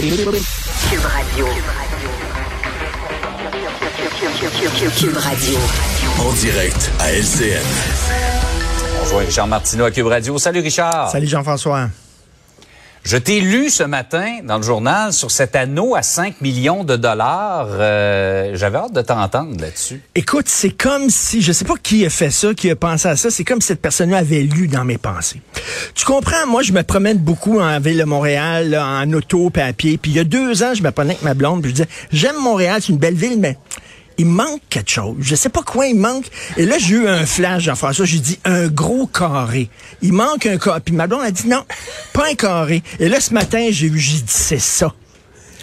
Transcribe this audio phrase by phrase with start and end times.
[0.00, 0.04] Cube
[1.04, 1.46] Radio.
[4.96, 5.56] Cube Radio.
[6.20, 7.60] En direct à LCN.
[9.00, 10.38] On rejoint Richard Martineau à Cube Radio.
[10.38, 11.10] Salut Richard.
[11.10, 11.88] Salut Jean-François.
[13.04, 16.96] Je t'ai lu ce matin dans le journal sur cet anneau à 5 millions de
[16.96, 17.68] dollars.
[17.70, 20.02] Euh, J'avais hâte de t'entendre là-dessus.
[20.14, 23.16] Écoute, c'est comme si, je sais pas qui a fait ça, qui a pensé à
[23.16, 25.40] ça, c'est comme si cette personne-là avait lu dans mes pensées.
[25.94, 29.72] Tu comprends, moi, je me promène beaucoup en ville de Montréal, en auto, puis à
[29.72, 29.96] pied.
[29.96, 32.36] Puis il y a deux ans, je me avec ma blonde, puis je disais, j'aime
[32.42, 33.56] Montréal, c'est une belle ville, mais
[34.18, 35.16] il manque quelque chose.
[35.20, 36.26] Je sais pas quoi il manque.
[36.56, 38.04] Et là, j'ai eu un flash, Jean-François.
[38.04, 39.70] J'ai dit un gros carré.
[40.02, 40.80] Il manque un carré.
[40.80, 41.64] Puis ma blonde a dit non,
[42.12, 42.82] pas un carré.
[42.98, 44.92] Et là, ce matin, j'ai vu, j'ai dit c'est ça.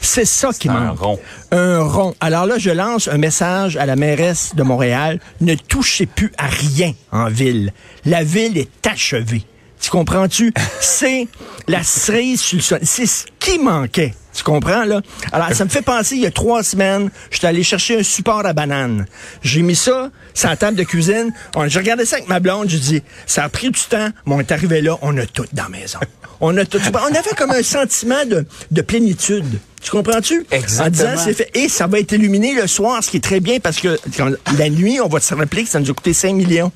[0.00, 0.98] C'est ça qui un manque.
[1.00, 1.20] rond.
[1.50, 2.14] Un rond.
[2.20, 5.20] Alors là, je lance un message à la mairesse de Montréal.
[5.40, 7.72] Ne touchez plus à rien en ville.
[8.04, 9.44] La ville est achevée.
[9.86, 10.52] Tu comprends-tu?
[10.80, 11.28] C'est
[11.68, 12.80] la cerise sur le sol.
[12.82, 14.14] C'est ce qui manquait.
[14.34, 15.00] Tu comprends, là?
[15.30, 18.44] Alors, ça me fait penser, il y a trois semaines, j'étais allé chercher un support
[18.44, 19.06] à banane.
[19.42, 21.32] J'ai mis ça sur la table de cuisine.
[21.68, 22.68] J'ai regardé ça avec ma blonde.
[22.68, 25.46] J'ai dit, ça a pris du temps, mais on est arrivé là, on a tout
[25.52, 26.00] dans la maison.
[26.40, 26.80] On a tout.
[26.92, 29.60] On avait comme un sentiment de, de plénitude.
[29.84, 30.44] Tu comprends-tu?
[30.50, 30.86] Exactement.
[30.86, 31.50] En disant, c'est fait.
[31.54, 34.32] Et ça va être illuminé le soir, ce qui est très bien parce que quand-
[34.58, 36.72] la nuit, on va se rappeler que ça nous a coûté 5 millions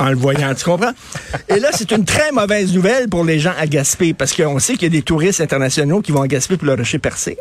[0.00, 0.92] en le voyant, tu comprends?
[1.48, 4.72] Et là, c'est une très mauvaise nouvelle pour les gens à Gaspé, parce qu'on sait
[4.74, 7.38] qu'il y a des touristes internationaux qui vont à Gaspé pour le rocher percé.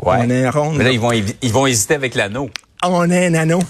[0.00, 2.50] On est rond, Mais là, ils vont, ils vont hésiter avec l'anneau.
[2.84, 3.60] On est un anneau.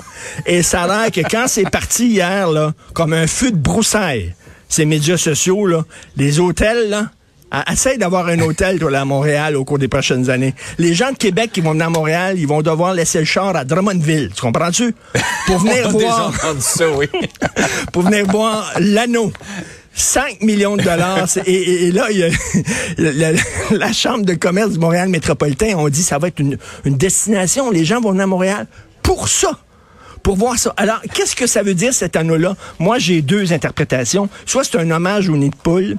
[0.44, 4.34] Et ça a l'air que quand c'est parti hier, là, comme un feu de broussailles,
[4.68, 5.84] ces médias sociaux, là,
[6.16, 7.10] les hôtels, là,
[7.72, 10.54] essaye d'avoir un hôtel, toi, là, à Montréal, au cours des prochaines années.
[10.78, 13.56] Les gens de Québec qui vont venir à Montréal, ils vont devoir laisser le char
[13.56, 14.30] à Drummondville.
[14.34, 14.94] Tu comprends-tu?
[15.46, 17.06] Pour venir voir ça, oui.
[17.92, 19.32] pour venir voir l'anneau.
[19.94, 21.26] 5 millions de dollars.
[21.44, 22.28] Et, et- et là, il y a,
[22.98, 23.32] la,
[23.72, 26.96] la Chambre de commerce du Montréal métropolitain, on dit que ça va être une, une
[26.96, 27.70] destination.
[27.70, 28.66] Les gens vont venir à Montréal
[29.02, 29.58] pour ça.
[30.22, 30.74] Pour voir ça.
[30.76, 32.54] Alors, qu'est-ce que ça veut dire, cet anneau-là?
[32.78, 34.28] Moi, j'ai deux interprétations.
[34.46, 35.96] Soit c'est un hommage au nid de poule,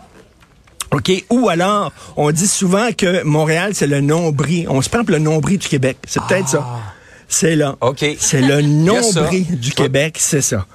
[0.92, 1.12] OK?
[1.30, 4.68] Ou alors, on dit souvent que Montréal, c'est le nombril.
[4.70, 5.98] On se prend pour le nombril du Québec.
[6.08, 6.66] C'est peut-être ça.
[7.28, 7.76] C'est là.
[7.82, 7.88] Ah.
[7.90, 8.06] OK.
[8.20, 10.66] C'est le nombril du Québec, c'est ça.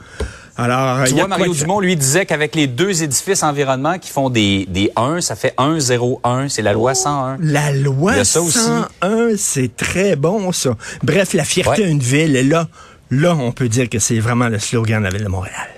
[0.57, 1.59] Alors, Tu il y a vois, Mario de.
[1.59, 5.53] Dumont, lui, disait qu'avec les deux édifices environnement qui font des, des 1, ça fait
[5.59, 6.49] 1, 0, 1.
[6.49, 7.39] C'est la loi 101.
[7.41, 8.59] La loi Il y a ça aussi.
[8.61, 10.77] 101, c'est très bon, ça.
[11.03, 11.89] Bref, la fierté Ouais.
[11.89, 12.69] d'une ville, et là,
[13.11, 15.74] là, on peut dire que c'est vraiment le slogan de la ville de Montréal.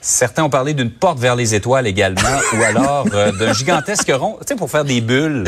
[0.00, 2.20] Certains ont parlé d'une porte vers les étoiles également,
[2.56, 5.44] ou alors euh, d'un gigantesque rond, tu sais, pour faire des bulles.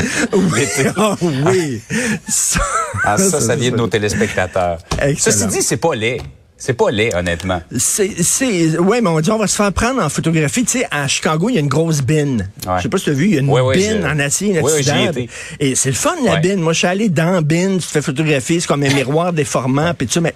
[0.55, 0.89] l'été.
[0.97, 1.81] Ah oui!
[2.27, 2.59] Ça,
[3.05, 4.79] Ah, ça, ça vient de nos téléspectateurs.
[5.01, 5.35] Excellent.
[5.37, 6.21] Ceci dit, c'est pas laid.
[6.61, 7.61] C'est pas laid, honnêtement.
[7.77, 10.65] C'est, c'est, ouais, mais on dit, on va se faire prendre en photographie.
[10.65, 12.49] Tu sais, à Chicago, il y a une grosse bine.
[12.67, 12.73] Ouais.
[12.79, 14.49] Je sais pas si tu as vu, il y a une Ouais, bine en acier
[14.49, 15.27] inoxydable.
[15.61, 16.59] Et c'est le fun, la bine.
[16.59, 19.31] Moi, je suis allé dans la bine, tu te fais photographier, c'est comme un miroir
[19.31, 20.33] déformant, puis tout ça, mais.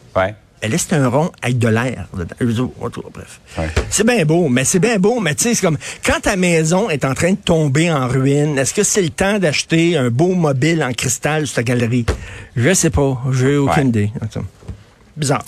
[0.66, 2.08] Elle c'est un rond avec de l'air.
[2.40, 2.72] dedans.
[3.14, 3.42] Bref.
[3.58, 3.70] Ouais.
[3.90, 6.90] C'est bien beau, mais c'est bien beau, mais tu sais, c'est comme quand ta maison
[6.90, 10.34] est en train de tomber en ruine, est-ce que c'est le temps d'acheter un beau
[10.36, 12.06] mobile en cristal sur ta galerie?
[12.56, 13.22] Je sais pas.
[13.34, 13.90] J'ai aucune Ouais.
[13.90, 14.12] idée.
[15.18, 15.44] Bizarre.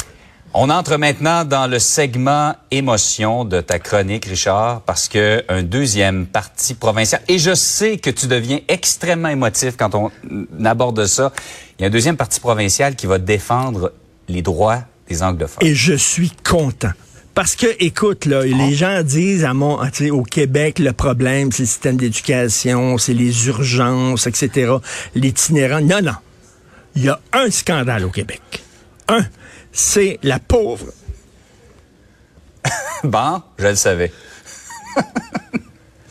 [0.53, 6.25] On entre maintenant dans le segment émotion de ta chronique, Richard, parce que un deuxième
[6.25, 10.11] parti provincial, et je sais que tu deviens extrêmement émotif quand on
[10.65, 11.31] aborde ça,
[11.79, 13.93] il y a un deuxième parti provincial qui va défendre
[14.27, 15.65] les droits des anglophones.
[15.67, 16.91] Et je suis content.
[17.33, 19.79] Parce que, écoute, là, les gens disent à mon,
[20.11, 24.71] au Québec, le problème, c'est le système d'éducation, c'est les urgences, etc.,
[25.15, 25.81] l'itinérant.
[25.81, 26.13] Non, non.
[26.95, 28.63] Il y a un scandale au Québec.
[29.09, 29.25] Un.
[29.73, 30.85] C'est la pauvre
[33.03, 34.11] Bon, je le savais.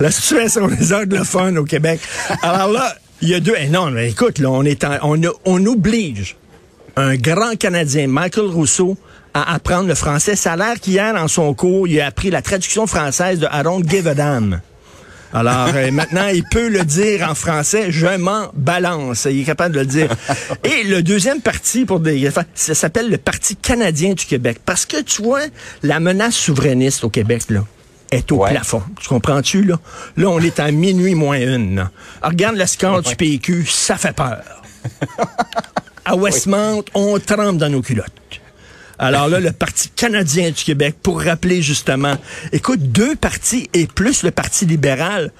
[0.00, 2.00] La situation des anglophones au Québec.
[2.42, 3.54] Alors là, il y a deux.
[3.58, 6.36] eh non, mais écoute, là, on est en- on, on oblige
[6.96, 8.96] un grand Canadien, Michael Rousseau,
[9.34, 10.36] à apprendre le français.
[10.36, 13.62] Ça a l'air qu'hier, dans son cours, il a appris la traduction française de I
[13.64, 14.60] don't give a damn.
[15.32, 19.26] Alors euh, maintenant, il peut le dire en français, je m'en balance.
[19.28, 20.08] Il est capable de le dire.
[20.62, 24.58] Et le deuxième parti pour des, ça s'appelle le Parti canadien du Québec.
[24.64, 25.40] Parce que tu vois,
[25.82, 27.64] la menace souverainiste au Québec, là,
[28.12, 28.50] est au Ouais.
[28.52, 28.82] plafond.
[29.00, 29.80] Tu comprends-tu, là?
[30.16, 31.80] Là, on est à minuit moins une.
[31.80, 31.90] Alors,
[32.30, 34.38] regarde le score du PQ, ça fait peur.
[36.04, 38.12] À Westmount, on tremble dans nos culottes.
[38.98, 42.14] Alors là, le Parti canadien du Québec, pour rappeler justement,
[42.52, 45.32] écoute, deux partis et plus le Parti libéral,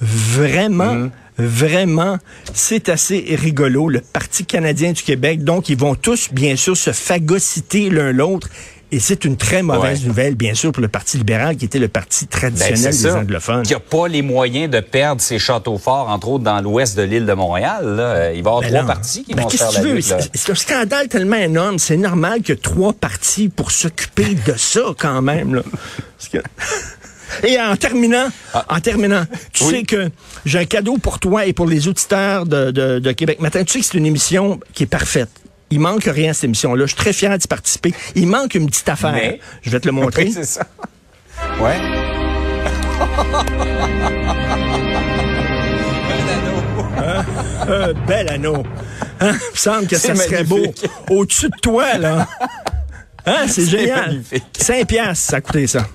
[0.00, 1.08] vraiment,
[1.38, 2.18] vraiment,
[2.54, 3.88] c'est assez rigolo.
[3.88, 8.48] Le Parti canadien du Québec, donc ils vont tous, bien sûr, se phagocyter l'un l'autre.
[8.92, 10.08] Et c'est une très mauvaise Ouais.
[10.08, 13.18] nouvelle, bien sûr, pour le Parti libéral, qui était le parti Ben, traditionnel des ça.
[13.18, 13.62] anglophones.
[13.62, 17.02] Qui n'a pas les moyens de perdre ses châteaux forts, entre autres dans l'ouest de
[17.02, 17.84] l'île de Montréal.
[17.86, 18.32] Là.
[18.32, 18.86] Il va y avoir Ben trois non.
[18.88, 20.18] partis qui Ben, vont qu'est-ce faire que tu la.
[20.34, 21.78] C'est un scandale tellement énorme.
[21.78, 25.54] C'est normal qu'il y ait trois partis pour s'occuper de ça, quand même.
[25.54, 25.62] Là.
[27.46, 28.28] Et en terminant,
[28.68, 29.66] en terminant, tu Ah.
[29.66, 29.70] Oui.
[29.76, 30.10] sais que
[30.44, 33.62] j'ai un cadeau pour toi et pour les auditeurs de, de, de Québec Matin.
[33.62, 35.28] Tu sais que c'est une émission qui est parfaite.
[35.70, 36.82] Il manque rien à cette émission-là.
[36.86, 37.94] Je suis très fier d'y participer.
[38.16, 39.12] Il manque une petite affaire.
[39.12, 40.24] Mais- Je vais te le montrer.
[40.24, 40.66] Oui, c'est ça.
[41.60, 41.76] Ouais.
[47.68, 48.62] Un bel anneau.
[49.20, 49.32] Hein?
[49.32, 50.60] Il me semble que ça serait beau.
[51.10, 52.26] Au-dessus de toi, là.
[53.26, 53.46] Hein?
[53.46, 54.06] C'est C'est génial.
[54.08, 54.44] magnifique.
[54.58, 55.86] 5 piastres, ça a coûté ça.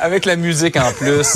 [0.00, 1.26] Avec la musique en plus.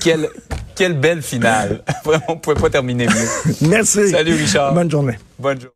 [0.00, 0.28] quelle,
[0.74, 1.82] quelle belle finale.
[2.04, 3.28] Vraiment, on ne pouvait pas terminer mieux.
[3.68, 4.10] Merci.
[4.10, 4.74] Salut, Richard.
[4.74, 5.18] Bonne journée.
[5.38, 5.72] Bonne journée.